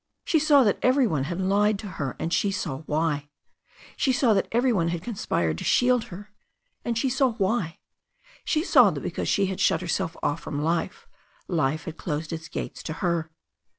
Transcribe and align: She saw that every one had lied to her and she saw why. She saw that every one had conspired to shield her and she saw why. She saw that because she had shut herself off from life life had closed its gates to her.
She 0.25 0.39
saw 0.39 0.63
that 0.63 0.79
every 0.81 1.05
one 1.05 1.25
had 1.25 1.39
lied 1.39 1.77
to 1.77 1.87
her 1.87 2.15
and 2.17 2.33
she 2.33 2.49
saw 2.49 2.77
why. 2.87 3.29
She 3.95 4.11
saw 4.11 4.33
that 4.33 4.47
every 4.51 4.73
one 4.73 4.87
had 4.87 5.03
conspired 5.03 5.59
to 5.59 5.63
shield 5.63 6.05
her 6.05 6.31
and 6.83 6.97
she 6.97 7.07
saw 7.07 7.33
why. 7.33 7.77
She 8.43 8.63
saw 8.63 8.89
that 8.89 9.01
because 9.01 9.29
she 9.29 9.45
had 9.45 9.59
shut 9.59 9.81
herself 9.81 10.17
off 10.23 10.39
from 10.39 10.59
life 10.59 11.07
life 11.47 11.83
had 11.85 11.97
closed 11.97 12.33
its 12.33 12.47
gates 12.47 12.81
to 12.81 12.93
her. 12.93 13.29